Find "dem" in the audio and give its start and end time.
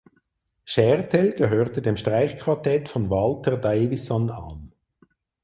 1.83-1.95